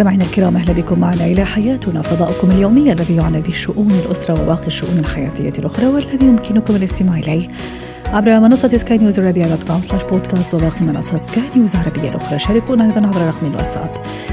[0.00, 4.98] مستمعينا الكرام أهلا بكم معنا إلى حياتنا فضاؤكم اليومي الذي يعنى بشؤون الأسرة وباقي الشؤون
[4.98, 7.48] الحياتية الأخرى والذي يمكنكم الاستماع إليه
[8.06, 12.38] عبر منصة سكاي نيوز عربية dot com slash podcast وباقي منصات سكاي نيوز عربية الأخرى.
[12.38, 13.90] شاركونا أيضا عبر رقم الواتساب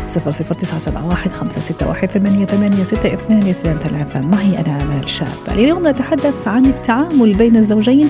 [0.08, 4.22] 00971 561 8862 ثلاثة.
[4.22, 5.28] معي أنا آمال شاب.
[5.52, 8.10] اليوم نتحدث عن التعامل بين الزوجين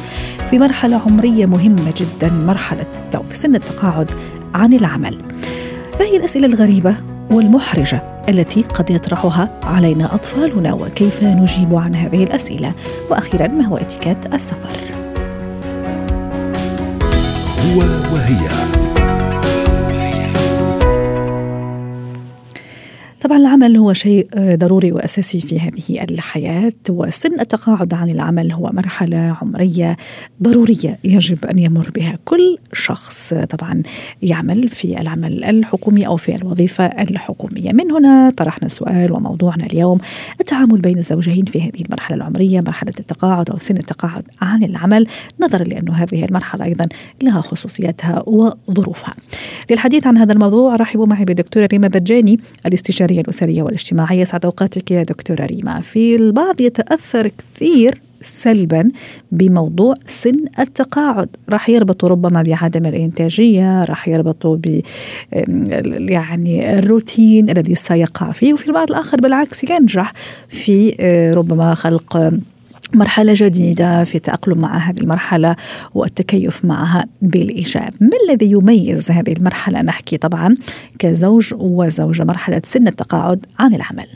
[0.50, 2.86] في مرحلة عمرية مهمة جدا مرحلة
[3.30, 4.12] في سن التقاعد
[4.56, 5.22] عن العمل.
[6.00, 12.74] ما هي الأسئلة الغريبة والمحرجة التي قد يطرحها علينا أطفالنا وكيف نجيب عن هذه الأسئلة.
[13.10, 14.72] وأخيرا ما هو إتيكيت السفر؟
[17.74, 17.80] هو
[18.14, 18.48] وهي.
[23.22, 29.38] طبعا العمل هو شيء ضروري وأساسي في هذه الحياة وسن التقاعد عن العمل هو مرحلة
[29.42, 29.98] عمرية
[30.44, 33.84] ضرورية يجب أن يمر بها كل شخص طبعا
[34.22, 37.72] يعمل في العمل الحكومي أو في الوظيفة الحكومية.
[37.72, 40.00] من هنا طرحنا السؤال وموضوعنا اليوم
[40.40, 45.08] التعامل بين الزوجين في هذه المرحلة العمرية مرحلة التقاعد أو سن التقاعد عن العمل
[45.40, 46.86] نظرا لأنه هذه المرحلة أيضا
[47.22, 49.14] لها خصوصياتها وظروفها.
[49.72, 54.24] للحديث عن هذا الموضوع رحبوا معي بدكتورة ريما برجاني الاستشارية الأسرية والاجتماعية.
[54.24, 55.82] سعد أوقاتك يا دكتورة ريما.
[55.82, 58.92] في البعض يتأثر كثير سلبا
[59.32, 61.30] بموضوع سن التقاعد.
[61.50, 64.82] راح يربطوا ربما بعدم الإنتاجية راح يربطوا ب
[66.10, 68.54] يعني الروتين الذي سيقع فيه.
[68.54, 70.14] وفي البعض الآخر بالعكس ينجح
[70.50, 70.92] في
[71.36, 72.32] ربما خلق
[72.94, 75.56] مرحلة جديدة في التأقلم مع هذه المرحلة
[75.96, 77.90] والتكيف معها بالإيجاب.
[78.02, 80.56] ما الذي يميز هذه المرحلة؟ نحكي طبعا
[81.00, 84.08] كزوج وزوجة مرحلة سن التقاعد عن العمل.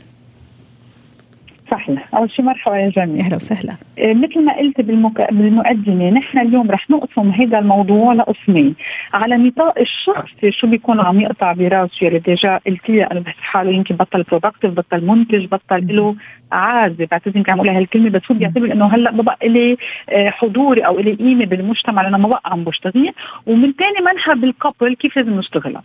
[1.72, 3.20] صحيح أول شيء مرحبا يا جميل.
[3.20, 3.72] أهلا وسهلا.
[3.98, 5.32] إيه مثل ما قلت بالمك...
[5.32, 8.74] بالمقدمه نحن اليوم رح نقسم هذا الموضوع لقسمين.
[9.14, 13.94] على نطاق الشخصي شو بيكون عم يقطع براسه اللي déjà قلتي أنا بحس حاله يمكن
[13.96, 16.14] بطل productive بطل منتج بطل له
[16.52, 19.76] عازه بعتذر يمكن عم أقول هالكلمة بس هو بيعتبر إنه هلأ ما بقى لي
[20.10, 23.12] حضوري أو لي قيمة بالمجتمع لأنه ما بقى عم بشتغل.
[23.46, 25.82] ومن ثاني منحى بال couple كيف لازم نشتغلها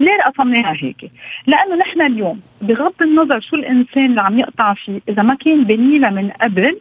[0.00, 1.10] ليه قسمناها هيك؟
[1.46, 6.10] لأنه نحن اليوم بغض النظر شو الإنسان اللي عم يقطع فيه إذا ما كان بنينا
[6.10, 6.80] من قبل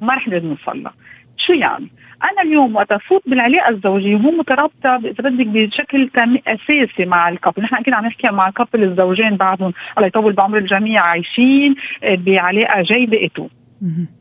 [0.00, 0.94] ما رح نقدر نوصل لها
[1.36, 1.88] شو يعني؟
[2.22, 6.10] أنا اليوم وقت أفوت بالعلاقة الزوجية وهو مترابطة اذا بدك بشكل
[6.46, 9.72] أساسي مع ال couple، نحن أكيد عم نحكي مع ال couple الزوجين بعضهم.
[9.96, 13.48] الله يطول بعمر الجميع عايشين بعلاقة جيدة اتو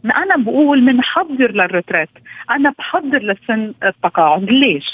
[0.06, 2.10] أنا بقول بنحضر لل retraite.
[2.52, 4.44] أنا بحضر لسن التقاعد.
[4.44, 4.86] ليش؟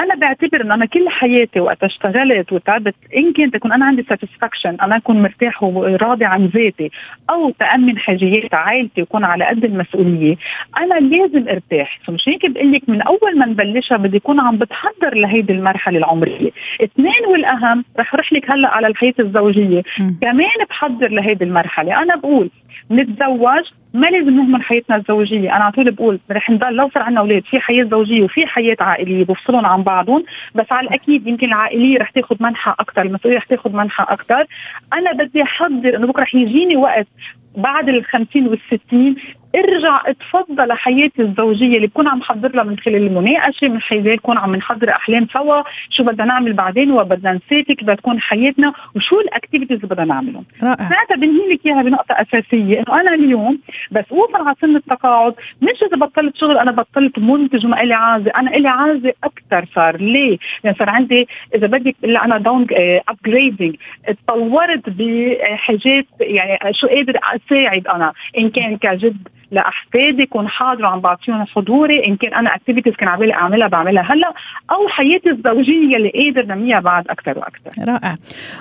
[0.00, 4.76] أنا بعتبر إنه أنا كل حياتي وقت اشتغلت وتعبت إن كنت تكون أنا عندي satisfaction
[4.82, 6.90] أنا أكون مرتاح وراضي عن ذاتي
[7.30, 10.36] أو تأمن حاجيات عائلتي وكون على قد المسؤولية
[10.78, 11.98] أنا لازم أرتاح.
[12.08, 16.50] مش هيك بقول لك من أول ما نبلشها بدي أكون عم بتحضر لهيدي المرحلة العمرية.
[16.84, 19.82] اثنين والأهم رح أروح لك هلأ على الحياة الزوجية.
[20.00, 20.10] م.
[20.20, 22.02] كمان بحضر لهيدي المرحلة.
[22.02, 22.50] أنا بقول
[22.90, 23.64] نتزوج
[23.94, 27.42] ما لازم نهمل حياتنا الزوجية، أنا على طول بقول رح نضل لو صار عندنا أولاد
[27.44, 30.24] في حياة زوجية وفي حياة عائلية بفصلهم عن بعضهم،
[30.54, 34.46] بس على الأكيد يمكن العائلية رح تاخذ منحى أكثر، المسؤولية رح تاخذ منحى أكثر،
[34.92, 37.06] أنا بدي أحضر إنه بكرة رح يجيني وقت
[37.56, 38.58] بعد ال 50 وال
[38.88, 39.16] 60
[39.56, 44.38] ارجع اتفضل لحياتي الزوجية اللي بكون عم حضر لها من خلال المناقشة من خلال كون
[44.38, 49.76] عم نحضر أحلام سوا شو بدنا نعمل بعدين وبدنا نساتي كيف تكون حياتنا وشو الاكتيفيتيز
[49.76, 50.44] اللي بدنا نعملهم.
[50.62, 50.88] رائع.
[50.88, 53.58] ساعتها بنهي لك إياها بنقطة أساسية إنه أنا اليوم
[53.90, 58.30] بس اوصل على سن التقاعد مش إذا بطلت شغل أنا بطلت منتج وما إلي عازة
[58.36, 59.96] أنا إلي عازة أكثر صار.
[59.96, 62.66] ليه؟ لأن صار عندي إذا بدك أنا down
[63.08, 68.12] upgrading تطورت بحاجات يعني شو قادر اساعد أنا.
[68.38, 69.16] إن كان كجد
[69.50, 74.32] لأحفادي يكون حاضر وعم بعطيهم حضوري إن كان أنا activities كان عبالي أعملها بعملها هلأ
[74.70, 77.92] أو حياتي الزوجية اللي قادر نميها بعد أكثر وأكثر.
[77.92, 78.16] رائع.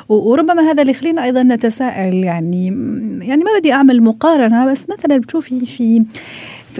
[0.09, 2.65] وربما هذا اللي يخلينا أيضا نتساءل يعني
[3.21, 6.05] يعني ما بدي أعمل مقارنة بس مثلا بتشوفي في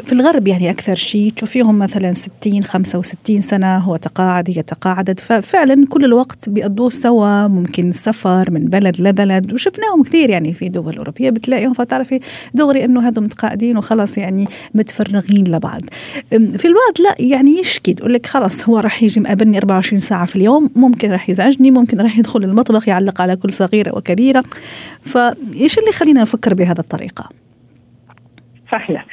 [0.01, 1.31] في الغرب يعني أكثر شيء.
[1.31, 5.19] تشوفيهم مثلا 60 65 سنة هو تقاعد هي تقاعدت.
[5.19, 9.53] ففعلا كل الوقت بيقضوه سوا ممكن سفر من بلد لبلد.
[9.53, 11.74] وشفناهم كثير يعني في دول أوروبية بتلاقيهم.
[11.74, 12.19] فتعرفي
[12.53, 15.81] دغري إنه هذول متقاعدين وخلص يعني متفرغين لبعض.
[16.30, 17.94] في البعض لا يعني يشكي.
[17.94, 20.69] تقول لك خلص هو راح يجي مقابلني 24 ساعة في اليوم.
[20.75, 24.44] ممكن راح يزعجني ممكن راح يدخل المطبخ يعلق على كل صغيرة وكبيرة.
[25.01, 27.30] فإيش اللي يخلينا نفكر بهذا الطريقة؟
[28.71, 29.06] صحيح.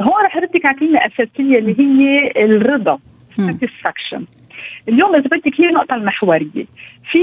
[0.00, 2.98] هون رح على كلمه أساسية اللي هي الرضا
[3.40, 4.22] satisfaction.
[4.88, 6.66] اليوم إذا بدك هي النقطه المحورية.
[7.10, 7.18] في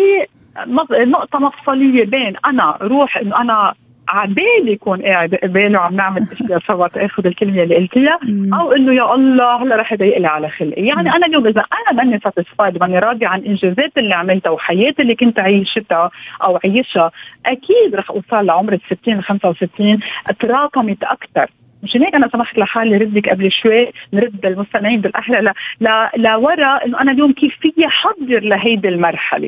[0.92, 3.74] نقطة مفصلية بين أنا روح إنه أنا
[4.10, 8.20] عبالي يكون قاعد قباله وعم نعمل أشياء سوا تأخذ الكلمة اللي قلتيها
[8.54, 12.04] أو إنه يا الله هلأ رح يضايق لي على خلقي، يعني أنا اليوم إذا أنا
[12.04, 16.12] ماني ساتسفايد ماني راضي عن إنجازات اللي عملتها وحياتي اللي كنت عيشتها
[16.44, 17.12] أو عيشها
[17.46, 20.00] أكيد رح أوصل لعمر ال 60 65
[20.40, 21.50] تراكمت أكثر
[21.84, 25.54] مشان هيك؟ أنا سمحت لحالي ردك قبل شوي نرد للمستمعين بالاحرى
[26.18, 29.48] لورا إنه أنا اليوم كيف فيي أحضر لهيدي المرحلة.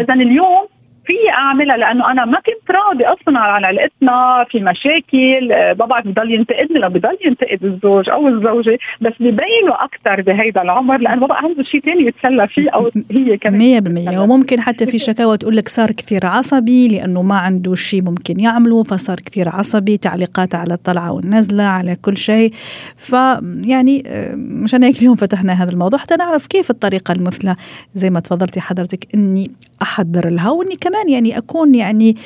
[0.00, 0.66] اذا اليوم
[1.06, 6.34] في أعملها لأنه أنا ما كنت راضي أصلا على علاقتنا في مشاكل آه، بابا بضل
[6.34, 11.62] ينتقدني لو بضل ينتقد الزوج أو الزوجة بس ببينوا أكثر بهيدا العمر لأنه بابا عنده
[11.62, 15.90] شيء ثاني يتسلى فيه أو هي كمان 100% وممكن حتى في شكاوى تقول لك صار
[15.90, 21.64] كثير عصبي لأنه ما عنده شيء ممكن يعمله فصار كثير عصبي تعليقات على الطلعة والنزلة
[21.64, 22.52] على كل شيء.
[22.96, 27.56] فيعني آه، مشان هيك اليوم فتحنا هذا الموضوع حتى نعرف كيف الطريقة المثلى.
[27.94, 29.50] زي ما تفضلتي حضرتك إني
[29.82, 32.16] أحضر لها وإني كمان يعني أكون يعني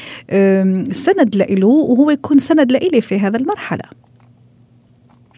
[0.92, 3.84] سند له وهو يكون سند لإلي في هذا المرحلة.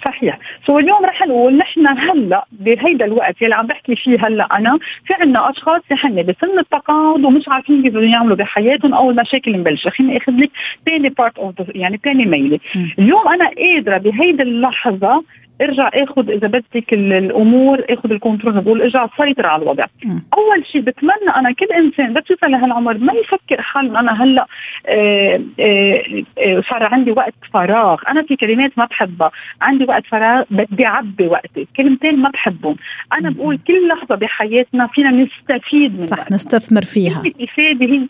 [0.04, 0.38] صحيح.
[0.66, 5.14] سو اليوم رح نقول نحن هلا بهيدا الوقت يلي عم بحكي فيه هلا أنا في
[5.14, 9.90] عنا أشخاص هن بسن التقاعد ومش عارفين كيف بدهم يعملوا بحياتهم أو المشاكل مبلشة.
[9.90, 10.50] خليني أخذ لك
[10.86, 12.58] ثاني part of يعني ثاني ميلة
[12.98, 15.24] اليوم أنا قادرة بهيدي اللحظة
[15.60, 19.84] ارجع آخذ إذا بدك الأمور آخذ ال control بقول ارجع سيطر على الوضع.
[20.04, 20.18] م.
[20.34, 24.46] أول شيء بتمنى أنا كل إنسان بس يوصل لهالعمر ما يفكر حاله أنا هلأ
[24.86, 26.02] آه، آه،
[26.38, 28.00] آه، صار عندي وقت فراغ.
[28.08, 29.30] أنا في كلمات ما بحبها.
[29.62, 31.66] عندي وقت فراغ بدي أعبي وقتي.
[31.76, 32.76] كلمتين ما بحبهم.
[33.12, 36.32] أنا بقول كل لحظة بحياتنا فينا نستفيد من صح.
[36.32, 37.22] نستثمر فيها.
[37.26, 38.06] الافاده هي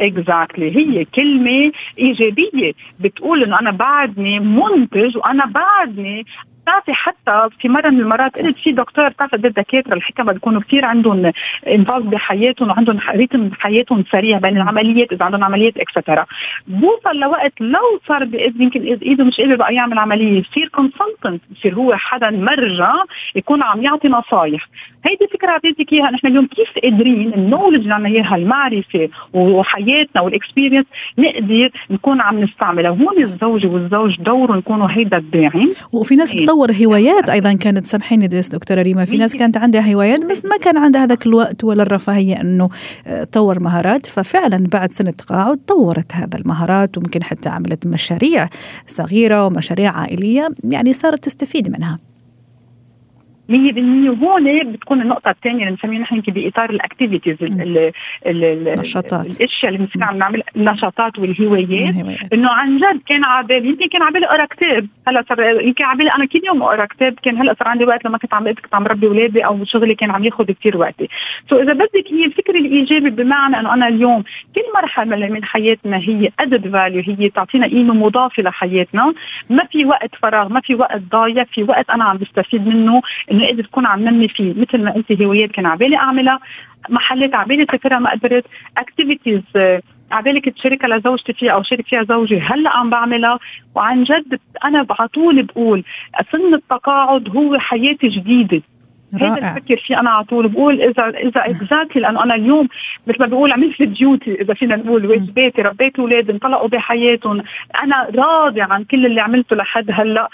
[0.00, 2.72] exactly هي كلمة إيجابية.
[3.00, 6.26] بتقول إنه أنا بعدني منتج وأنا بعدني
[6.66, 11.32] بتعرفي حتى في مرة من المرات قلت في دكتور بتعرفي الدكاترة الحكمة بيكونوا كثير عندهم
[11.68, 16.26] انفاز بحياتهم وعندهم rhythm بحياتهم سريع بين العمليات إذا عندهم عمليات extra
[16.66, 21.74] بوصل لوقت لو صار باذن يمكن إيده مش قادر بقى يعمل عملية يصير consultant يصير
[21.74, 22.92] هو حدا مرجع
[23.34, 24.68] يكون عم يعطي نصايح.
[25.04, 26.10] هيدي فكرة اعطيتك إياها.
[26.10, 30.86] نحن اليوم كيف قادرين النولج اللي عنا إياها المعرفة وحياتنا والاكسبيرينس
[31.18, 32.90] نقدر نكون عم نستعملها.
[32.90, 35.70] وهون الزوجه والزوج دورهم يكونوا هيدا الداعم.
[35.92, 36.46] وفي ناس إيه.
[36.56, 39.04] تطور هوايات أيضا كانت سامحيني دكتورة ريما.
[39.04, 42.68] في ناس كانت عندها هوايات بس ما كان عندها هذاك الوقت ولا الرفاهية إنه
[43.06, 44.06] آه، تطور مهارات.
[44.06, 48.48] ففعلا بعد سنة تقاعد طورت هذا المهارات وممكن حتى عملت مشاريع
[48.86, 51.98] صغيرة ومشاريع عائلية يعني صارت تستفيد منها.
[53.48, 53.52] 100%
[54.08, 57.36] وهون بتكون النقطة الثانية اللي بنسميها نحن بإطار ال activities
[58.26, 61.90] النشاطات الأشياء اللي بنصير عم نعمل النشاطات والهوايات.
[62.32, 64.86] إنه عن جد كان عبالي يمكن كان عبالي أقرأ كتاب.
[65.08, 67.14] هلأ صار يمكن عبالي أنا كل يوم أقرأ كتاب.
[67.22, 70.10] كان هلأ صار عندي وقت لما كنت عم كنت عم ربي أولادي أو شغلي كان
[70.10, 71.08] عم ياخذ كثير وقتي.
[71.50, 76.30] so إذا بدك هي الفكر الإيجابي بمعنى إنه أنا اليوم كل مرحلة من حياتنا هي
[76.40, 79.14] added value هي تعطينا قيمة مضافة لحياتنا.
[79.50, 83.02] ما في وقت فراغ ما في وقت ضايع في وقت أنا عم بستفيد منه.
[83.36, 84.54] انه قدرت تكون عم نمي فيه.
[84.56, 86.40] مثل ما قلتي هوايات كان عبالي أعملها
[86.88, 88.44] محلات عبالي سافرها ما قدرت.
[88.78, 89.42] activities
[90.12, 93.38] عبالك تشاركها لزوجتي فيها أو شارك فيها زوجي هلأ عم بعملها.
[93.74, 95.84] وعن جد أنا على طول بقول
[96.32, 98.62] سن التقاعد هو حياه جديدة.
[99.14, 100.48] هذا بفكر فيه أنا على طول.
[100.48, 102.68] بقول إذا إذا exactly لأنه أنا اليوم
[103.06, 107.42] مثل ما بقول عملت duty إذا فينا نقول واجباتي ربيت أولادي انطلقوا بحياتهم.
[107.82, 110.28] أنا راضي عن كل اللي عملته لحد هلأ.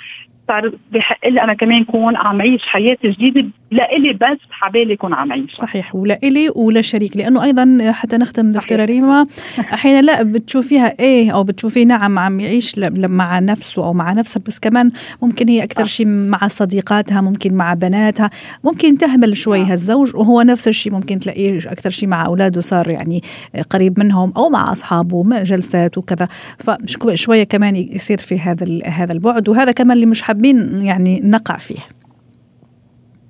[0.52, 5.32] صار بحق لي أنا كمان كون عم عيش حياة جديدة لإلي بس حبالي كون عم
[5.32, 9.26] عيش صحيح ولإلي ولشريك لأنه أيضا حتى نختم دكتورة ريما
[9.58, 14.58] أحيانا لا بتشوفيها إيه أو بتشوفيه نعم عم يعيش مع نفسه أو مع نفسها بس
[14.58, 14.90] كمان
[15.22, 18.30] ممكن هي أكثر شيء مع صديقاتها ممكن مع بناتها
[18.64, 19.64] ممكن تهمل شوي آه.
[19.64, 23.22] هالزوج وهو نفس الشيء ممكن تلاقيه أكثر شيء مع أولاده صار يعني
[23.70, 26.28] قريب منهم أو مع أصحابه جلسات وكذا.
[26.58, 32.01] فشويه كمان يصير في هذا هذا البعد وهذا كمان اللي مش حابين يعني نقع فيه.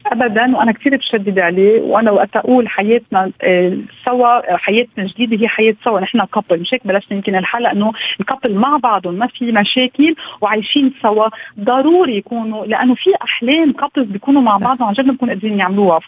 [0.07, 5.75] ابدا وأنا كثير بشدد عليه وأنا وقت أقول حياتنا آه، سوا حياتنا جديده هي حياة
[5.85, 9.53] سوا نحن couple مش هيك؟ بلشنا يمكن الحلقة إنه ال couple مع بعضهم ما في
[9.53, 11.29] مشاكل وعايشين سوا.
[11.61, 16.01] ضروري يكونوا لأنه في أحلام couples بيكونوا مع بعض عن جد بنكون قادرين يعملوها.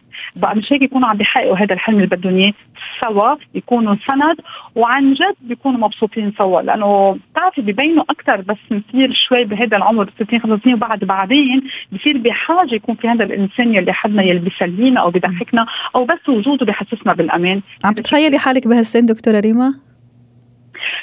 [0.42, 2.52] بقى مش هيك يكونوا عم بيحققوا هذا الحلم اللي بدهم إياه
[3.00, 4.36] سوا يكونوا سند
[4.74, 6.62] وعن جد بيكونوا مبسوطين سوا.
[6.62, 12.74] لأنه بتعرفي ببينوا أكثر بس نصير شوي بهذا العمر 60 65 وبعد بعدين بصير بحاجة
[12.74, 17.60] يكون في هذا الإنسان يلي حدنا يلي بيسلينا أو بيضحكنا أو بس وجوده بحسسنا بالأمان.
[17.84, 19.74] عم تتخيلي حالك بهالسن دكتورة ريما؟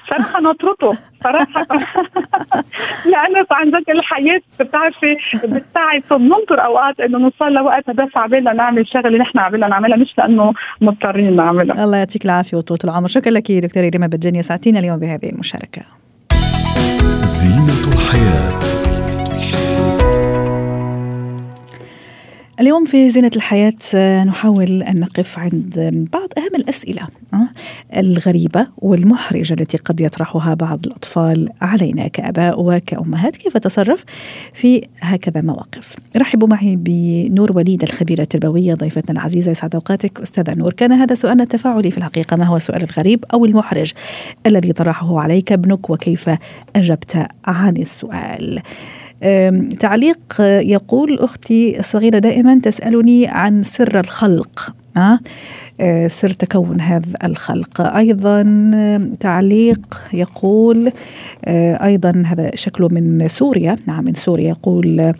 [0.09, 0.91] صراحة نطرته
[1.23, 1.67] صراحة.
[3.11, 6.03] لأنه عن جد الحياة بتعرفي بتساعد.
[6.11, 11.35] بننطر أوقات إنه نوصل لوقت بس عبالنا نعمل شغلة نحن عبالنا نعملها مش لأنه مضطرين
[11.35, 11.83] نعملها.
[11.83, 13.07] الله يعطيك العافية وطولة العمر.
[13.07, 15.81] شكرا لك دكتورة ريما بجنية ساعتين اليوم بهذه المشاركة.
[17.23, 18.70] زينة الحياة.
[22.61, 27.07] اليوم في زينة الحياة نحاول أن نقف عند بعض أهم الأسئلة
[27.97, 34.03] الغريبة والمحرجة التي قد يطرحها بعض الأطفال علينا كأباء وكأمهات كيف تصرف
[34.53, 35.95] في هكذا مواقف.
[36.17, 40.19] رحبوا معي بنور وليد الخبيرة التربوية ضيفتنا العزيزة يسعد أوقاتك.
[40.19, 43.91] أستاذة نور كان هذا سؤالنا التفاعلي في الحقيقة ما هو السؤال الغريب أو المحرج
[44.45, 46.29] الذي طرحه عليك ابنك وكيف
[46.75, 48.61] أجبت عن السؤال؟
[49.79, 57.81] تعليق يقول أختي الصغيرة دائما تسألني عن سر الخلق أه، سر تكون هذا الخلق.
[57.81, 58.43] أيضا
[59.19, 60.91] تعليق يقول
[61.47, 65.13] أيضا هذا شكله من سوريا نعم من سوريا يقول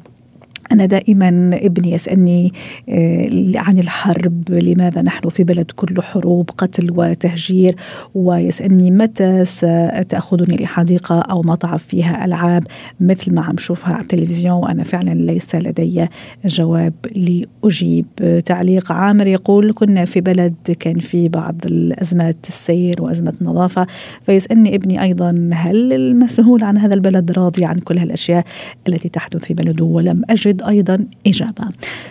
[0.71, 2.53] أنا دائما ابني يسألني
[2.89, 7.75] آه، عن الحرب لماذا نحن في بلد كله حروب قتل وتهجير
[8.15, 12.63] ويسألني متى ستأخذني لحديقة أو مطعم فيها ألعاب.
[12.99, 16.07] مثل ما عم شوفها على التلفزيون وأنا فعلا ليس لدي
[16.45, 18.05] جواب لأجيب.
[18.45, 23.87] تعليق عامر يقول كنا في بلد كان في بعض الأزمات السير وأزمة النظافة.
[24.25, 28.45] فيسألني ابني أيضا هل المسؤول عن هذا البلد راضي عن كل هالأشياء
[28.87, 31.65] التي تحدث في بلده؟ ولم أجد أيضا إجابة.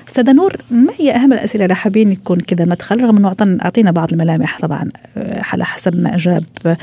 [0.09, 4.12] أستاذة نور ما هي أهم الأسئلة اللي حابين يكون كذا مدخل رغم إنه أعطينا بعض
[4.12, 6.76] الملامح طبعا آه، على حسب ما أجاب آه،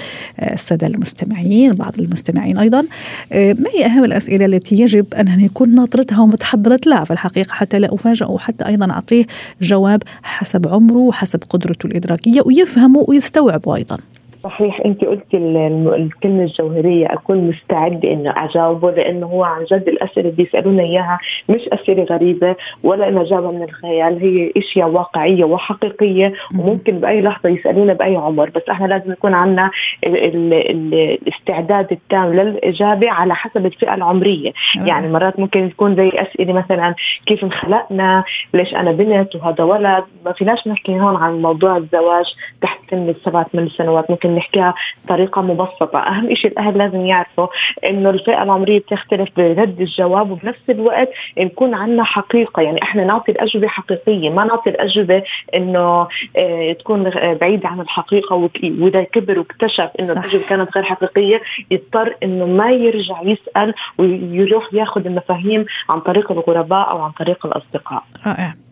[0.53, 2.85] السادة المستمعين بعض المستمعين أيضا
[3.31, 7.79] آه، ما هي أهم الأسئلة التي يجب أن يكون ناطرتها ومتحضرت لها في الحقيقة حتى
[7.79, 9.25] لا افاجئ وحتى أيضا أعطيه
[9.61, 13.97] جواب حسب عمره وحسب قدرته الإدراكية ويفهمه ويستوعبه أيضا.
[14.43, 20.43] صحيح انت قلتي الكلمة الجوهرية أكون مستعدة إنه أجاوبه لأنه هو عن جد الأسئلة اللي
[20.43, 26.99] بيسألونا إياها مش أسئلة غريبة ولا انها جابها من الخيال هي إشياء واقعية وحقيقية وممكن
[26.99, 29.71] بأي لحظة يسألونا بأي عمر بس إحنا لازم يكون عندنا
[30.05, 34.51] الاستعداد التام للإجابة على حسب الفئة العمرية.
[34.85, 40.31] يعني مرات ممكن تكون زي أسئلة مثلا كيف انخلقنا؟ ليش أنا بنت؟ وهذا ولد؟ ما
[40.31, 42.25] فيناش نحكي هون عن موضوع الزواج
[42.61, 44.73] تحت سن السبع ثمان سنوات ممكن نحكيها
[45.05, 45.99] بطريقة مبسطة.
[45.99, 47.47] أهم شيء الأهل لازم يعرفوا
[47.85, 52.61] إنه الفئة العمرية بتختلف برد الجواب وبنفس الوقت نكون عندنا حقيقة.
[52.61, 55.23] يعني إحنا نعطي الأجوبة حقيقية ما نعطي الأجوبة
[55.55, 56.07] إنه
[56.37, 57.09] آه تكون
[57.41, 61.41] بعيده عن الحقيقة وإذا كبر واكتشف إنه الأجوبة كانت غير حقيقية
[61.71, 68.03] يضطر إنه ما يرجع يسأل ويروح ياخذ المفاهيم عن طريق الغرباء أو عن طريق الأصدقاء.
[68.27, 68.66] رائع.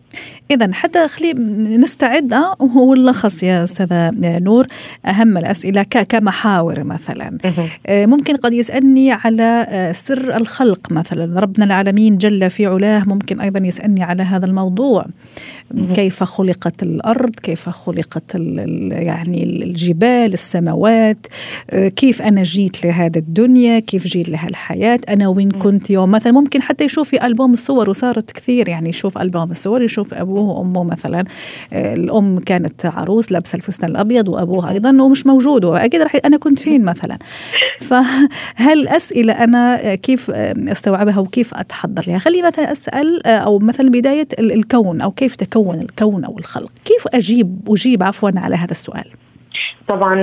[0.50, 1.32] إذا حتى خلي
[1.78, 4.66] نستعد آه، ونلخص يا أستاذة نور
[5.06, 7.38] أهم الأسئلة كمحاور مثلا.
[7.86, 11.40] آه، ممكن قد يسألني على آه، سر الخلق مثلا.
[11.40, 15.06] ربنا العالمين جل في علاه ممكن أيضا يسألني على هذا الموضوع.
[15.94, 18.34] كيف خلقت الأرض كيف خلقت
[18.90, 21.26] يعني الجبال السماوات
[21.96, 26.10] كيف أنا جيت لهذا الدنيا كيف جيت لهالحياة أنا وين كنت يوم.
[26.10, 30.58] مثلا ممكن حتى يشوف في ألبوم الصور وصارت كثير يعني يشوف ألبوم الصور يشوف أبوه
[30.58, 31.24] وأمه مثلا.
[31.72, 36.84] الأم كانت عروس لابسة الفستان الأبيض وأبوها أيضا ومش موجود وأكيد رح أنا كنت فين
[36.84, 37.18] مثلا؟
[37.80, 45.00] فهل أسئلة أنا كيف أستوعبها وكيف أتحضر لها؟ خليني مثلا أسأل أو مثلا بداية الكون
[45.00, 46.72] أو كيف تكون؟ يتكون الكون أو الخلق.
[46.84, 49.10] كيف أجيب أجيب عفوا على هذا السؤال؟
[49.88, 50.14] طبعا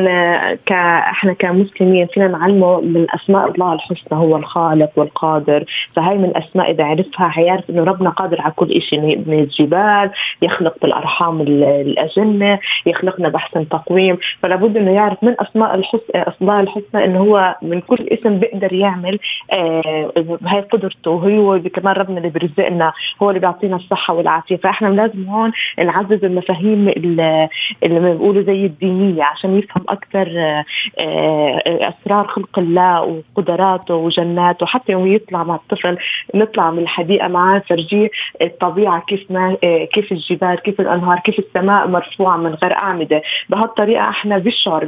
[0.55, 5.65] ك إحنا كمسلمين فينا نعلمه من أسماء الله الحسنى هو الخالق والقادر.
[5.95, 10.11] فهي من الاسماء إذا عرفها حيعرف إنه ربنا قادر على كل شيء من الجبال
[10.41, 14.17] يخلق بالأرحام الأجنة يخلقنا باحسن تقويم.
[14.41, 18.73] فلا بد إنه يعرف من أسماء الحسنى اسماء الحسنى إنه هو من كل اسم بيقدر
[18.73, 19.19] يعمل
[19.51, 20.11] آه
[20.45, 21.11] هي قدرته.
[21.11, 24.55] وهو كمان ربنا اللي بيرزقنا هو اللي بيعطينا الصحة والعافية.
[24.55, 27.49] فإحنا لازم هون نعزز المفاهيم اللي,
[27.83, 29.22] بيقولوا زي الدينية.
[29.23, 30.65] عشان يفهم أكثر آه،
[30.99, 34.65] آه، أسرار خلق الله وقدراته وجناته.
[34.65, 35.97] حتى يوم يطلع مع الطفل
[36.35, 38.09] نطلع من الحديقة معاه فرجيه
[38.41, 43.21] الطبيعة كيف ما آه، كيف الجبال كيف الأنهار كيف السماء مرفوعة من غير أعمدة.
[43.49, 44.85] بهالطريقة إحنا بنشعر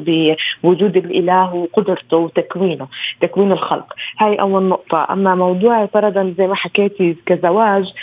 [0.64, 2.88] بوجود الإله وقدرته وتكوينه
[3.22, 3.94] تكوين الخلق.
[4.20, 5.08] هاي أول نقطة.
[5.10, 7.94] أما موضوع فرضا زي ما حكيتي كزواج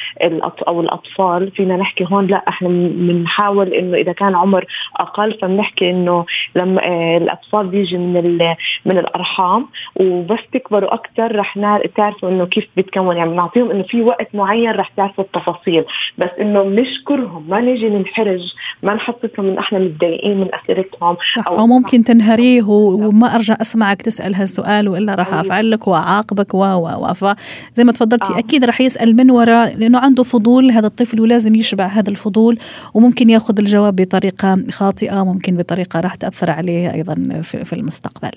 [0.69, 4.65] أو الأطفال فينا نحكي هون لا إحنا بنحاول إنه إذا كان عمر
[4.97, 8.39] أقل فبنحكي إنه انه لما آه، الأطفال بيجي من
[8.85, 11.59] من الأرحام وبس تكبروا أكثر رح
[11.97, 15.85] تعرفوا إنه كيف بيتكون يعني بنعطيهم إنه في وقت معين رح تعرفوا التفاصيل
[16.19, 18.41] بس إنه بنشكرهم ما نيجي ننحرج
[18.83, 21.17] ما نحسسهم إن إحنا متضايقين من أسئلتهم
[21.49, 26.65] أو, أو ممكن تنهريه وما أرجع أسمعك تسأل هالسؤال وإلا راح افعل لك وأعاقبك و
[26.65, 27.35] و
[27.75, 28.39] زي ما تفضلتي آه.
[28.39, 32.59] أكيد راح يسأل من وراء لأنه عنده فضول هذا الطفل ولازم يشبع هذا الفضول
[32.95, 38.31] وممكن ياخذ الجواب بطريقة خاطئة ممكن بطريقة راح تأثر عليه أيضا في المستقبل.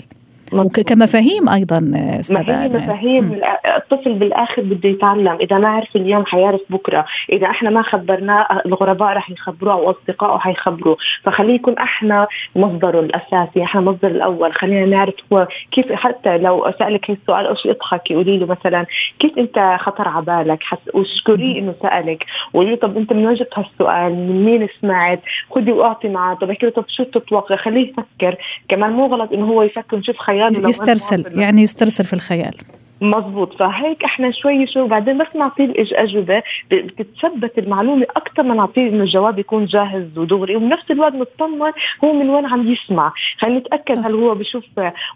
[0.60, 3.42] وكمفاهيم أيضا أستاذ مفاهيم
[3.78, 5.38] الطفل بالآخر بده يتعلم.
[5.42, 7.06] إذا ما عرف اليوم حيعرف بكرة.
[7.30, 10.98] إذا إحنا ما خبرناه الغرباء رح يخبروه أو أصدقائه حيخبروه.
[11.24, 14.54] فخليه يكون إحنا مصدره الأساسي إحنا مصدر الأول.
[14.54, 18.86] خلينا نعرف هو كيف حتى لو سألك هي السؤال أو شيء اضحكي قولي له مثلا
[19.20, 22.26] كيف أنت خطر على بالك؟ واشكريه إنه سألك.
[22.54, 25.20] وقولي له طب أنت من وجهه هالسؤال؟ من مين سمعت؟
[25.50, 26.36] خذي واعطي معه.
[26.36, 28.38] طب أحكي له طب شو تتوقع؟ خليه يفكر.
[28.68, 30.18] كمان مو غلط إنه هو يفكر نشوف
[30.54, 32.56] خياله يسترسل يعني يسترسل في الخيال.
[33.02, 39.04] مزبوط فهيك إحنا شوي شوي بعدين بس نعطيه الاجوبه بتتثبت المعلومة أكثر ما نعطيه إنه
[39.04, 40.56] الجواب يكون جاهز ودغري.
[40.56, 41.72] وبنفس الوقت نطمن
[42.04, 43.14] هو من وين عم يسمع.
[43.38, 44.64] خلينا نتاكد هل هو بشوف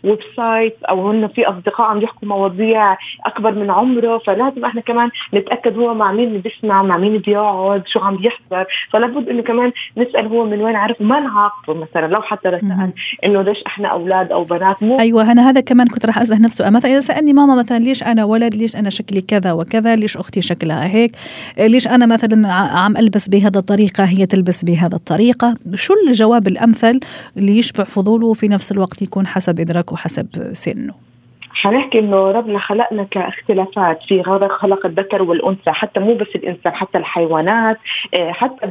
[0.03, 4.17] website أو هن في أصدقاء عم يحكوا مواضيع أكبر من عمره.
[4.17, 8.65] فلازم إحنا كمان نتأكد هو مع مين بيسمع مع مين بيقعد شو عم يحضر.
[8.91, 12.07] فلابد إنه كمان نسأل هو من وين عرف وما نعاقبه مثلا.
[12.07, 12.93] لو حتى سال
[13.25, 16.69] إنه ليش إحنا أولاد أو بنات مو أيوه أنا هذا كمان كنت راح أسأل نفسه.
[16.69, 20.41] مثلا إذا سألني ماما مثلا ليش أنا ولد ليش أنا شكلي كذا وكذا ليش أختي
[20.41, 21.15] شكلها هيك؟
[21.57, 26.99] ليش أنا مثلا عم ألبس بهذا الطريقة هي تلبس بهذا الطريقة؟ شو الجواب الأمثل
[27.37, 31.08] اللي يشبع فضوله وفي نفس الوقت يكون حسب إدراكه وحسب سنه؟
[31.53, 37.77] حنحكي إنه ربنا خلقنا كاختلافات في خلق الذكر والأنثى حتى مو بس الإنسان حتى الحيوانات
[38.13, 38.67] آه، حتى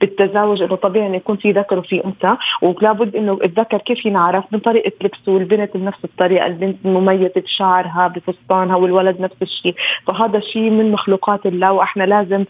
[0.00, 2.36] بالتزاوج إنه طبيعي إنه يكون في ذكر وفي أنثى.
[2.62, 8.76] ولابد إنه الذكر كيف ينعرف؟ من طريقه لبسه والبنت بنفس الطريقة البنت مميزة بشعرها بفستانها
[8.76, 9.74] والولد نفس الشيء.
[10.06, 12.44] فهذا شيء من مخلوقات الله وإحنا لازم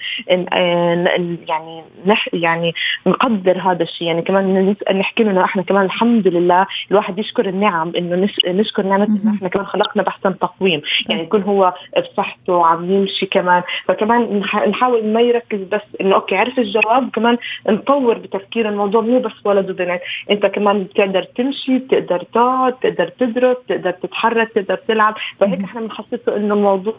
[1.48, 2.74] يعني نح يعني
[3.06, 4.06] نقدر هذا الشيء.
[4.08, 9.41] يعني كمان نحكي له إحنا كمان الحمد لله الواحد يشكر النعم إنه نشكر نعمة انه
[9.42, 10.82] إحنا كمان خلقنا باحسن تقويم.
[11.08, 13.62] يعني يكون هو بصحته عم يمشي كمان.
[13.88, 19.32] فكمان نحاول ما يركز بس إنه okay عرف الجواب كمان نطور بتفكير الموضوع مو بس
[19.44, 20.00] ولد وبنت.
[20.30, 25.14] أنت كمان بتقدر تمشي بتقدر تقعد بتقدر تدرس بتقدر تتحرك بتقدر تلعب.
[25.40, 26.94] فهيك إحنا بنخصصه إنه الموضوع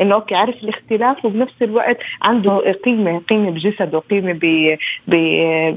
[0.00, 4.38] إنه okay عرف الاختلاف وبنفس الوقت عنده قيمة قيمة بجسده قيمة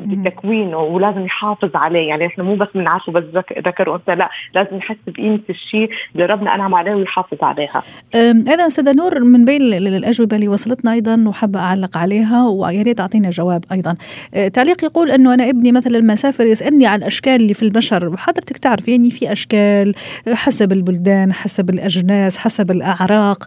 [0.05, 2.07] بتكوينه ولازم يحافظ عليه.
[2.07, 3.23] يعني إحنا مو بس بنعرفه بس
[3.57, 5.89] ذكر وأنثى لا لازم نحس بقيمة الشيء.
[6.15, 7.81] اللي ربنا انعم عليها ويحافظ عليها.
[8.15, 13.29] أيضا استاذه نور من بين الأجوبة اللي وصلتنا أيضا وحابه أعلق عليها ويا ريت تعطينا
[13.29, 13.95] جواب أيضا.
[14.33, 18.09] أه، تعليق يقول أنه أنا ابني مثلا لما سافر يسألني عن الاشكال اللي في البشر
[18.09, 19.95] وحضرتك تعرف يعني في أشكال
[20.33, 23.45] حسب البلدان حسب الأجناس حسب الأعراق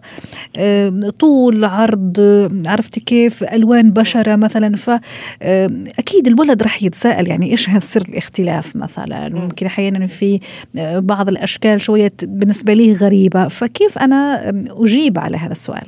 [1.19, 2.19] طول عرض
[2.65, 9.65] عرفتي كيف ألوان بشرة مثلا فاكيد الولد راح يتساءل يعني إيش هالسر الاختلاف مثلا ممكن
[9.65, 10.39] أحيانا في
[10.77, 15.87] أه، بعض الأشكال شوية بالنسبة لي غريبة فكيف أنا أجيب على هذا السؤال؟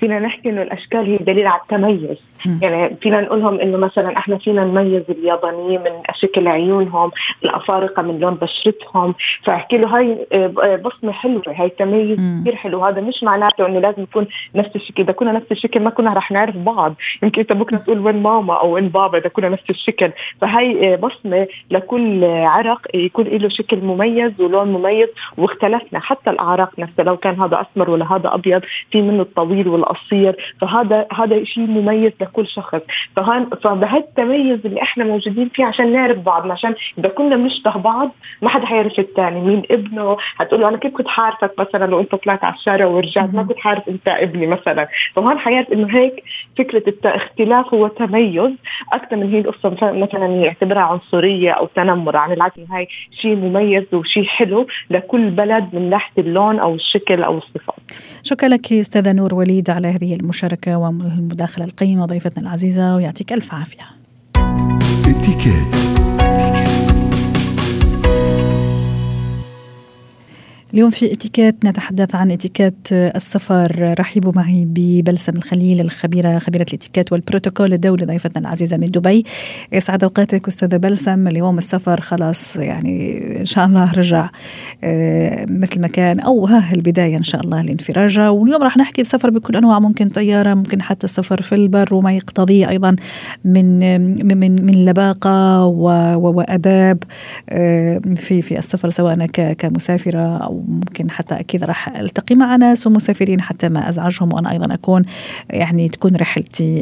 [0.00, 2.18] فينا نحكي إنه الأشكال هي دليل على التميز.
[2.62, 7.10] يعني فينا نقول لهم إنه مثلا إحنا فينا نميز اليابانيين من شكل عيونهم
[7.44, 9.14] الأفارقة من لون بشرتهم.
[9.44, 12.84] فأحكي له هاي آه، بصمة حلوة هاي تميز كثير حلو.
[12.84, 15.02] هذا مش معناته إنه لازم يكون نفس الشكل.
[15.02, 16.94] إذا كنا نفس الشكل ما كنا رح نعرف بعض.
[17.22, 20.10] يمكن إنت بكره تقول وين ماما أو وين بابا إذا كنا نفس الشكل.
[20.40, 25.08] فهي آه، بصمة لكل عرق يكون له شكل مميز ولون مميز
[25.38, 26.00] واختلفنا.
[26.00, 31.06] حتى الأعراق نفسها لو كان هذا أسمر ولا هذا أبيض في منه الطويل والقصير فهذا
[31.12, 32.80] هذا شيء مميز لكل شخص.
[33.16, 38.10] فهان فبهالتميز اللي إحنا موجودين فيه عشان نعرف بعض عشان إذا كنا بنشبه بعض
[38.42, 42.14] ما حدا حيعرف الثاني مين ابنه؟ حتقول له أنا كيف كنت حارفك مثلا لو أنت
[42.14, 44.88] طلعت على الشارع ورجعت؟ ما كنت حارف أنت ابني مثلا.
[45.14, 46.24] فهون حيعرف إنه هيك
[46.58, 48.52] فكرة الاختلاف هو تميز
[48.92, 52.16] أكثر من هي القصة مثلا يعتبرها عنصرية أو تنمر.
[52.16, 52.88] عن العكس هاي
[53.20, 57.76] شيء مميز وشيء حلو لكل بلد من ناحية اللون أو الشكل أو الصفات.
[58.22, 63.84] شكرا لك أستاذة نور وليد على هذه المشاركة والمداخلة القيمة ضيفتنا العزيزة ويعطيك ألف عافية.
[70.74, 73.94] اليوم في اتيكيت نتحدث عن اتيكيت السفر.
[74.00, 79.24] رحبوا معي ببلسم الخليل الخبيرة خبيرة الاتيكيت والبروتوكول الدولي ضيفتنا العزيزة من دبي.
[79.72, 81.28] يسعد أوقاتك أستاذة بلسم.
[81.28, 84.30] اليوم السفر خلاص يعني إن شاء الله رجع
[84.84, 89.30] آه، مثل ما كان أو ها البداية إن شاء الله لانفراجة واليوم راح نحكي السفر
[89.30, 92.96] بكل أنواع ممكن طيارة ممكن حتى السفر في البر وما يقتضيه أيضا
[93.44, 93.78] من
[94.26, 97.02] من من لباقة وأداب
[97.48, 102.86] آه، في في السفر سواء أنا كمسافرة أو وممكن حتى أكيد راح ألتقي مع ناس
[102.86, 105.04] ومسافرين حتى ما أزعجهم وأنا أيضا أكون
[105.50, 106.78] يعني تكون رحلتي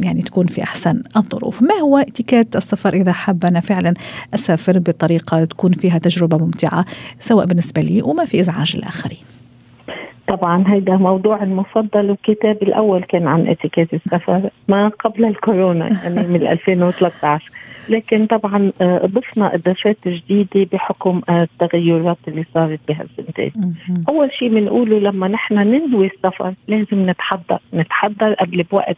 [0.00, 1.62] يعني تكون في أحسن الظروف.
[1.62, 3.94] ما هو اتيكيت السفر إذا حاب أنا فعلا
[4.34, 6.84] أسافر بطريقة تكون فيها تجربة ممتعة
[7.20, 9.31] سواء بالنسبة لي وما في إزعاج الآخرين؟
[10.28, 16.46] طبعا هيدا موضوع المفضل وكتابي الأول كان عن اتيكيت السفر ما قبل الكورونا يعني من
[16.46, 17.50] 2013
[17.88, 23.52] لكن طبعا آه، ضفنا إضافات جديدة بحكم آه، التغيرات اللي صارت بهالسنتين.
[24.08, 28.96] أول شيء بنقوله لما نحن ننوي السفر لازم نتحضر، نتحضر قبل بوقت.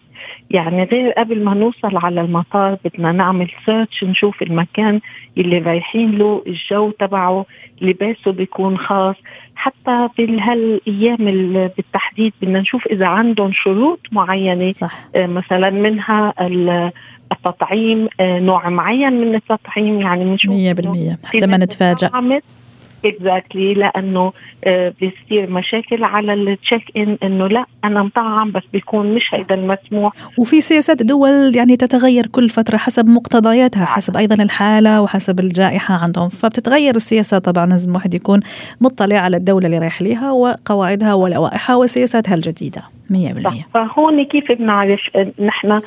[0.51, 5.01] يعني غير قبل ما نوصل على المطار بدنا نعمل سيرش نشوف المكان
[5.39, 7.47] اللي رايحين له الجو تبعه
[7.81, 9.17] لباسه بيكون خاص.
[9.57, 11.17] حتى في هالأيام
[11.77, 14.99] بالتحديد بدنا نشوف إذا عندهم شروط معينة صح.
[15.17, 16.35] آه، مثلا منها
[17.33, 22.09] التطعيم آه، نوع معين من التطعيم يعني بنشوف 100% حتى ما نتفاجئ
[23.07, 24.33] exactly لأنه
[24.65, 30.13] آه، بيصير مشاكل على ال check-in إنه لا أنا مطعم بس بيكون مش هيدا المسموح
[30.39, 36.29] وفي سياسات دول يعني تتغير كل فترة حسب مقتضياتها حسب أيضا الحالة وحسب الجائحة عندهم.
[36.29, 38.41] فبتتغير السياسات طبعا لازم الواحد يكون
[38.81, 43.15] مطلع على الدولة اللي رايح ليها وقواعدها ولوائحها وسياساتها الجديدة 100%
[43.75, 45.01] فهون كيف بنعرف
[45.41, 45.81] نحن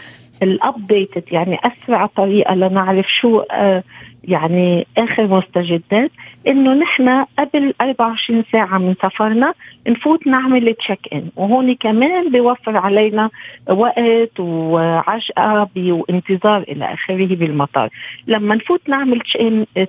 [0.44, 3.84] ال updated يعني أسرع طريقة لنعرف شو آه
[4.24, 6.12] يعني آخر مستجدات
[6.48, 9.54] إنه نحن قبل 24 ساعة من سفرنا
[9.88, 13.30] نفوت نعمل تشيك ان وهون كمان بيوفر علينا
[13.70, 17.90] وقت وعجقه وانتظار إلى آخره بالمطار.
[18.28, 19.22] لما نفوت نعمل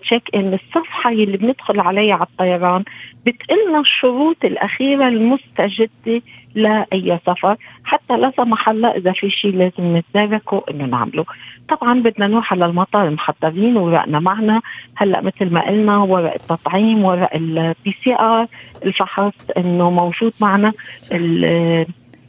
[0.03, 2.85] تشيك ان الصفحة اللي بندخل عليها على الطيران
[3.29, 6.23] بتقلنا الشروط الأخيرة المستجدة
[6.55, 11.25] لأي سفر حتى لا سمح الله إذا في شيء لازم نتداركه إنه نعمله.
[11.69, 14.61] طبعا بدنا نروح على المطار محضرين ورقنا معنا.
[14.97, 18.47] هلأ مثل ما قلنا ورق التطعيم ورق ال PCR
[18.85, 20.73] الفحص إنه موجود معنا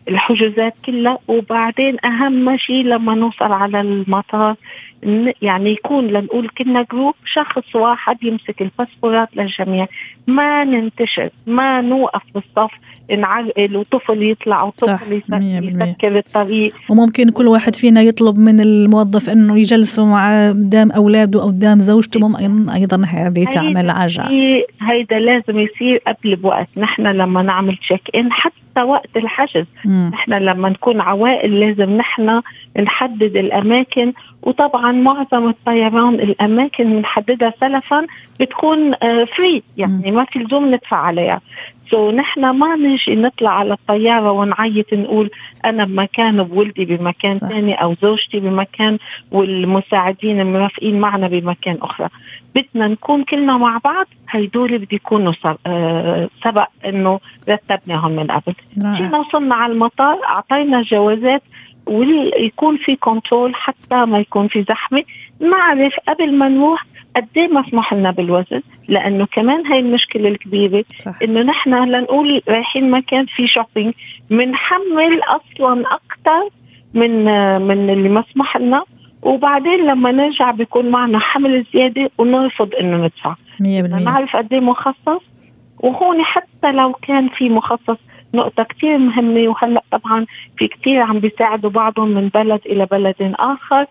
[0.10, 1.20] الحجوزات كلها.
[1.28, 4.56] وبعدين أهم شيء لما نوصل على المطار
[5.42, 9.88] يعني يكون لنقول كنا group شخص واحد يمسك الباسبورات للجميع.
[10.28, 12.72] ما ننتشر ما نوقف بالصف
[13.18, 20.06] نعرقل وطفل يطلع وطفل يسكر الطريق وممكن كل واحد فينا يطلب من الموظف إنه يجلسه
[20.06, 24.30] مع قدام أولاده أو قدام زوجته ممكن أيضا هذه تعمل عجقة
[24.82, 29.66] هيدا لازم يصير قبل بوقت نحن لما نعمل check-in حتى وقت الحجز.
[29.86, 32.42] نحن لما نكون عوائل لازم نحن
[32.80, 38.06] نحدد الأماكن وطبعا معظم الطيران الأماكن بنحددها سلفا
[38.40, 38.94] بتكون
[39.36, 41.42] free آه، يعني ما في لزوم ندفع عليها.
[41.92, 45.30] so, نحن ما نجي نطلع على الطيارة ونعيط نقول
[45.66, 48.98] أنا بمكان وولدي بمكان ثاني أو زوجتي بمكان
[49.32, 52.10] والمساعدين المرافقين معنا بمكان أخرى.
[52.56, 54.06] بدنا نكون كلنا مع بعض.
[54.30, 55.34] هيدول بده يكونوا
[55.68, 58.54] آه، سبق إنه رتبناهم من قبل.
[58.98, 61.44] فينا وصلنا على المطار أعطينا جوازات
[61.86, 65.04] ويكون في control حتى ما يكون في زحمة.
[65.40, 70.86] نعرف قبل ما نروح قد إيه مسموح لنا بالوزن؟ لأنه كمان هاي المشكلة الكبيرة
[71.24, 73.94] إنه نحن لنقول رايحين مكان في شوبينج
[74.30, 76.50] بنحمل أصلا أكثر
[76.94, 77.26] من
[77.62, 78.84] من اللي مسموح لنا.
[79.22, 83.36] وبعدين لما نرجع بيكون معنا حمل زيادة ونرفض إنه ندفع.
[83.60, 83.64] 100%
[84.04, 85.22] نعرف قد إيه مخصص.
[85.80, 87.98] وهون حتى لو كان في مخصص
[88.34, 89.48] نقطة كثير مهمة.
[89.48, 90.26] وهلأ طبعا
[90.58, 93.86] في كثير عم بيساعدوا بعضهم من بلد إلى بلد آخر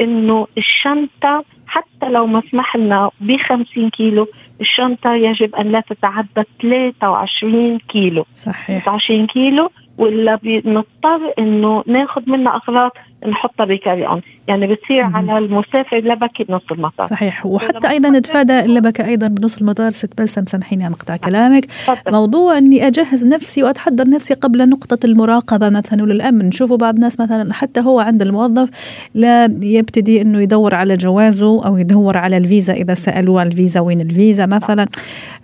[0.00, 4.28] إنه الشنطة حتى لو مسمح لنا ب 50 كيلو
[4.60, 8.24] الشنطة يجب أن لا تتعدى 23 كيلو.
[8.34, 8.84] صحيح.
[8.84, 12.90] 23 كيلو ولا بنضطر إنه ناخذ منها أغراض
[13.26, 17.06] نحطها بكاري اون يعني بتصير على المسافر لبكة بنص المطار.
[17.06, 17.46] صحيح.
[17.46, 19.90] وحتى أيضا نتفادى اللبكه أيضا بنص المطار.
[19.90, 21.70] ست بلسم سامحيني عن قطع كلامك.
[21.70, 22.12] فضل.
[22.12, 26.46] موضوع أني أجهز نفسي وأتحضر نفسي قبل نقطة المراقبة مثلا وللأمن.
[26.46, 28.70] نشوفوا بعض الناس مثلا حتى هو عند الموظف
[29.14, 32.72] لا يبتدي إنه يدور على جوازه أو يدور على الفيزا.
[32.72, 34.86] إذا سألوه عن الفيزا وين الفيزا مثلا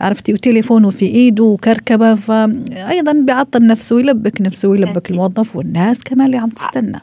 [0.01, 2.15] عرفتي وتليفونه في إيده وكركبة.
[2.15, 7.01] فايضا بيعطل نفسه يلبك نفسه ويلبك الموظف والناس كمان اللي عم تستنى.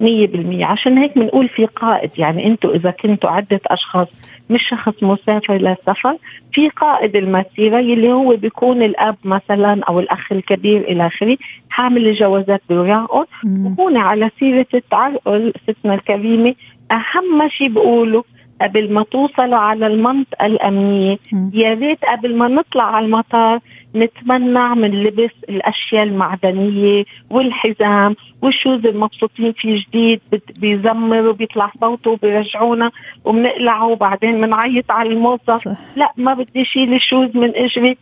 [0.00, 0.66] مية بالمية.
[0.66, 2.10] عشان هيك بنقول في قائد.
[2.18, 4.08] يعني أنتوا إذا كنتوا عدة أشخاص
[4.50, 6.16] مش شخص مسافر للسفر
[6.52, 11.36] في قائد المسيرة اللي هو بيكون الأب مثلا أو الأخ الكبير إلى آخره
[11.70, 16.54] حامل الجوازات بوراقهم وهون على سيرة التعرقل ستنا الكريمة.
[16.90, 18.24] أهم شيء بقوله
[18.62, 21.18] قبل ما توصلوا على المنطقة الأمنية
[21.54, 23.60] يا ريت قبل ما نطلع على المطار
[23.94, 30.20] نتمنع من لبس الأشياء المعدنية والحزام وال shoes المبسوطين فيه جديد
[30.58, 32.90] بيزمر وبيطلع صوته وبيرجعونا
[33.24, 37.96] وبنقلعه وبعدين بنعيط على الموظف لا ما بدي شيل ال shoes من إجري.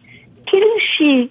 [0.52, 1.30] كل شيء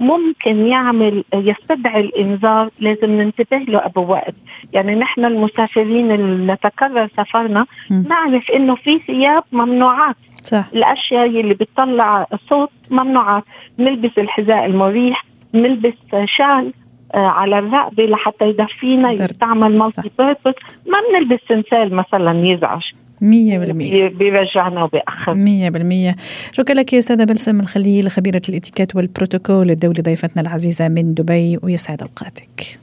[0.00, 4.34] ممكن يعمل يستدعي الإنذار لازم ننتبه له قبل وقت
[4.72, 8.02] يعني نحن المسافرين اللي نتكرر سفرنا م.
[8.08, 10.16] نعرف إنه في ثياب ممنوعات.
[10.42, 10.64] صح.
[10.74, 13.44] الأشياء اللي بتطلع صوت ممنوعات.
[13.78, 16.72] نلبس الحذاء المريح نلبس شال
[17.14, 20.54] آه، على الرقبة لحتى يدفينا يستعمل مالتي بيربس
[20.86, 22.82] ما بنلبس سنسال مثلا يزعج.
[23.20, 24.08] مية بالمية.
[24.08, 26.16] بيرجعنا وبيأخر مية بالمية.
[26.52, 32.02] شكرا لك يا سادة بلسم الخليل خبيرة الإتيكيت والبروتوكول الدولي ضيفتنا العزيزة من دبي ويسعد
[32.02, 32.78] أوقاتك.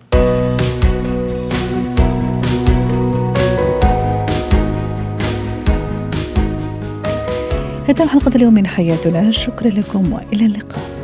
[7.88, 9.32] ختام حلقة اليوم من حياتنا.
[9.32, 11.03] شكرا لكم وإلى اللقاء.